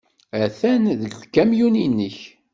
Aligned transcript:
Atan 0.43 0.83
deg 1.01 1.13
ukamyun-nnek. 1.21 2.17